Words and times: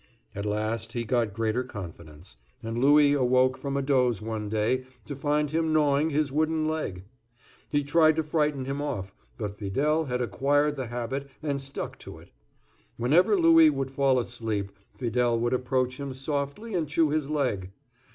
At 0.33 0.47
last 0.47 0.93
he 0.93 1.03
got 1.03 1.31
greater 1.31 1.63
confidence; 1.63 2.37
and 2.63 2.79
Louis 2.79 3.13
awoke 3.13 3.55
from 3.55 3.77
a 3.77 3.83
doze 3.83 4.19
one 4.19 4.49
day 4.49 4.85
to 5.05 5.15
find 5.15 5.51
him 5.51 5.71
gnawing 5.71 6.09
his 6.09 6.31
wooden 6.31 6.67
leg. 6.67 7.03
He 7.69 7.83
tried 7.83 8.15
to 8.15 8.23
frighten 8.23 8.65
him 8.65 8.81
off; 8.81 9.13
but 9.37 9.59
Fidele 9.59 10.05
had 10.05 10.19
acquired 10.19 10.75
the 10.75 10.87
habit 10.87 11.29
and 11.43 11.61
stuck 11.61 11.99
to 11.99 12.17
it. 12.17 12.31
Whenever 12.97 13.39
Louis 13.39 13.69
would 13.69 13.91
fall 13.91 14.17
asleep, 14.17 14.71
Fidele 14.97 15.37
would 15.39 15.53
approach 15.53 15.99
him 15.99 16.15
softly 16.15 16.73
and 16.73 16.89
chew 16.89 17.11
his 17.11 17.29
leg. 17.29 17.71